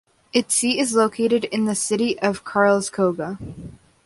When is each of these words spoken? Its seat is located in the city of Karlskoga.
Its 0.33 0.55
seat 0.55 0.79
is 0.79 0.95
located 0.95 1.43
in 1.45 1.65
the 1.65 1.75
city 1.75 2.19
of 2.21 2.43
Karlskoga. 2.43 3.37